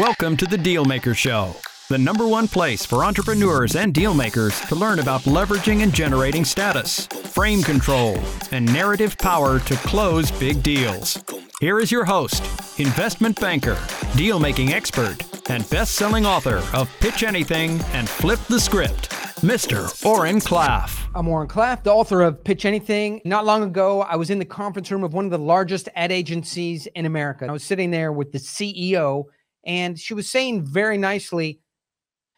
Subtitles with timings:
[0.00, 1.54] Welcome to the Dealmaker Show,
[1.90, 7.06] the number one place for entrepreneurs and dealmakers to learn about leveraging and generating status,
[7.06, 8.18] frame control,
[8.50, 11.22] and narrative power to close big deals.
[11.60, 12.42] Here is your host,
[12.80, 13.74] investment banker,
[14.14, 15.18] dealmaking expert,
[15.50, 19.10] and best selling author of Pitch Anything and Flip the Script,
[19.42, 20.02] Mr.
[20.06, 21.10] Oren Klaff.
[21.14, 23.20] I'm Oren Klaff, the author of Pitch Anything.
[23.26, 26.10] Not long ago, I was in the conference room of one of the largest ad
[26.10, 27.44] agencies in America.
[27.46, 29.26] I was sitting there with the CEO
[29.64, 31.60] and she was saying very nicely,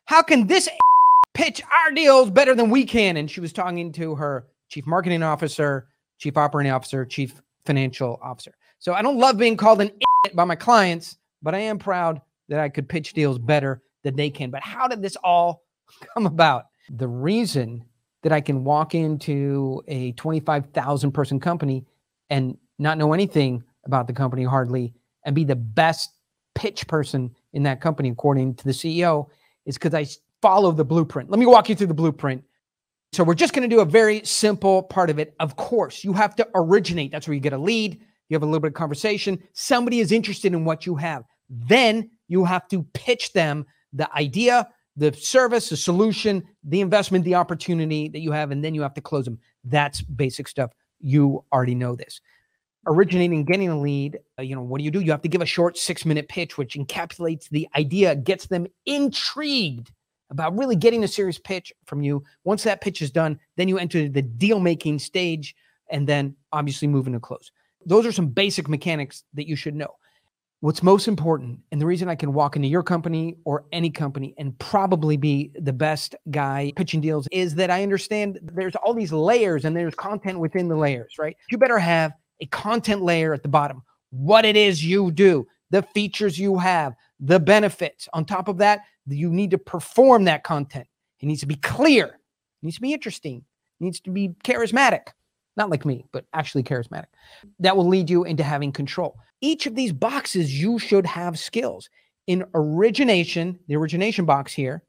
[0.07, 0.69] How can this
[1.35, 3.17] pitch our deals better than we can?
[3.17, 8.53] And she was talking to her chief marketing officer, chief operating officer, chief financial officer.
[8.79, 9.91] So I don't love being called an
[10.35, 14.31] by my clients, but I am proud that I could pitch deals better than they
[14.31, 14.51] can.
[14.51, 15.63] But how did this all
[16.15, 16.67] come about?
[16.91, 17.85] The reason
[18.23, 21.85] that I can walk into a 25,000 person company
[22.31, 26.11] and not know anything about the company hardly and be the best
[26.55, 29.29] pitch person in that company, according to the CEO,
[29.67, 30.07] is because I
[30.41, 31.31] follow the blueprint.
[31.31, 32.43] Let me walk you through the blueprint.
[33.13, 35.35] So we're just going to do a very simple part of it.
[35.39, 37.13] Of course, you have to originate.
[37.13, 38.01] That's where you get a lead.
[38.29, 39.43] You have a little bit of conversation.
[39.53, 41.25] Somebody is interested in what you have.
[41.51, 44.67] Then you have to pitch them the idea,
[44.97, 48.95] the service, the solution, the investment, the opportunity that you have, and then you have
[48.95, 49.39] to close them.
[49.65, 50.73] That's basic stuff.
[51.01, 52.21] You already know this
[52.87, 55.01] originating, getting a lead, uh, you know, what do you do?
[55.01, 58.67] You have to give a short six minute pitch, which encapsulates the idea, gets them
[58.87, 59.93] intrigued
[60.31, 62.25] about really getting a serious pitch from you.
[62.45, 65.55] Once that pitch is done, then you enter the deal making stage
[65.91, 67.53] and then obviously moving to close.
[67.85, 69.95] Those are some basic mechanics that you should know.
[70.61, 74.33] What's most important, and the reason I can walk into your company or any company
[74.39, 79.13] and probably be the best guy pitching deals is that I understand there's all these
[79.13, 81.37] layers and there's content within the layers, right?
[81.51, 82.13] You better have
[82.43, 86.95] a content layer at the bottom, what it is you do, the features you have,
[87.21, 88.09] the benefits.
[88.13, 90.87] On top of that, you need to perform that content.
[91.21, 93.39] It needs to be clear, it needs to be interesting,
[93.81, 95.09] it needs to be charismatic.
[95.57, 97.07] Not like me, but actually charismatic.
[97.61, 99.19] That will lead you into having control.
[99.41, 101.91] Each of these boxes, you should have skills.
[102.27, 104.83] In origination, the origination box here,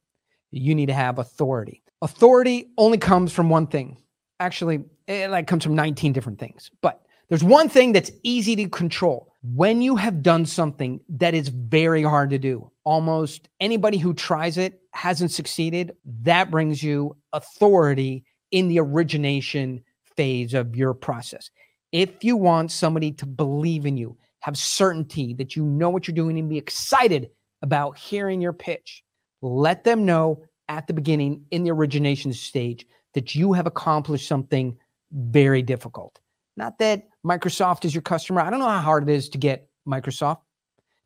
[0.51, 1.83] you need to have authority.
[2.01, 3.97] Authority only comes from one thing.
[4.39, 6.71] Actually, it like comes from 19 different things.
[6.81, 7.01] But
[7.33, 9.33] there's one thing that's easy to control.
[9.41, 14.59] When you have done something that is very hard to do, almost anybody who tries
[14.59, 19.83] it hasn't succeeded, that brings you authority in the origination
[20.15, 21.49] phase of your process.
[21.91, 26.13] If you want somebody to believe in you, have certainty that you know what you're
[26.13, 27.31] doing and be excited
[27.63, 29.03] about hearing your pitch,
[29.41, 34.77] let them know at the beginning in the origination stage that you have accomplished something
[35.11, 36.19] very difficult.
[36.55, 38.41] Not that Microsoft is your customer.
[38.41, 40.39] I don't know how hard it is to get Microsoft.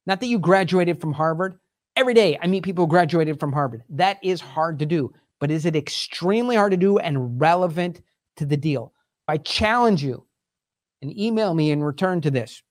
[0.06, 1.60] Not that you graduated from Harvard.
[1.96, 3.84] Every day I meet people who graduated from Harvard.
[3.90, 8.02] That is hard to do, but is it extremely hard to do and relevant
[8.38, 8.94] to the deal?
[9.28, 10.26] I challenge you
[11.02, 12.62] and email me in return to this.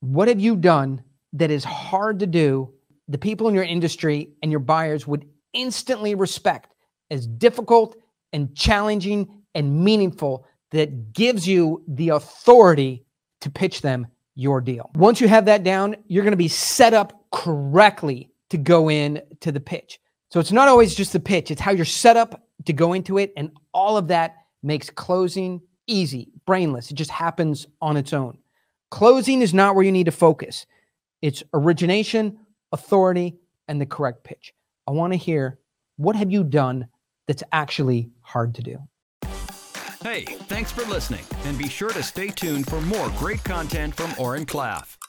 [0.00, 2.72] What have you done that is hard to do?
[3.08, 6.74] The people in your industry and your buyers would instantly respect
[7.10, 7.96] as difficult
[8.32, 13.04] and challenging and meaningful that gives you the authority
[13.40, 14.90] to pitch them your deal.
[14.94, 19.20] Once you have that down, you're going to be set up correctly to go in
[19.40, 19.98] to the pitch.
[20.30, 23.18] So it's not always just the pitch, it's how you're set up to go into
[23.18, 23.32] it.
[23.36, 26.90] And all of that makes closing easy, brainless.
[26.90, 28.38] It just happens on its own.
[28.90, 30.66] Closing is not where you need to focus,
[31.22, 32.38] it's origination,
[32.72, 33.36] authority,
[33.68, 34.52] and the correct pitch.
[34.86, 35.58] I want to hear
[35.96, 36.88] what have you done
[37.26, 38.78] that's actually hard to do?
[40.06, 44.14] Hey, thanks for listening, and be sure to stay tuned for more great content from
[44.20, 44.96] Oren Klaff.